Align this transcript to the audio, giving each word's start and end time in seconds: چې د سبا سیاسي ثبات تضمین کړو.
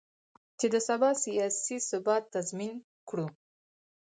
چې 0.59 0.65
د 0.73 0.75
سبا 0.87 1.09
سیاسي 1.23 1.77
ثبات 1.89 2.23
تضمین 2.35 2.73
کړو. 3.09 3.27